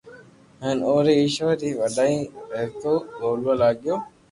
ھين 0.61 0.77
او 0.87 0.95
وي 1.05 1.13
ايشور 1.21 1.53
ري 1.63 1.71
وڏائي 1.79 2.17
رتو 2.57 2.93
يوا 3.19 3.53
لاگيو 3.61 3.95